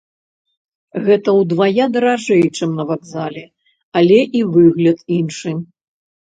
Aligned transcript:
Гэта 1.09 1.29
ўдвая 1.39 1.85
даражэй, 1.97 2.41
чым 2.57 2.69
на 2.79 2.83
вакзале, 2.93 3.45
але 4.03 4.19
і 4.41 4.43
выгляд 4.57 4.99
іншы. 5.21 5.55